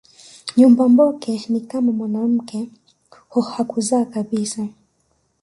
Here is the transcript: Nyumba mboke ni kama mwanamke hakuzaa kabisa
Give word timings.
Nyumba 0.57 0.83
mboke 0.89 1.45
ni 1.49 1.61
kama 1.61 1.91
mwanamke 1.91 2.59
hakuzaa 3.55 4.05
kabisa 4.05 4.67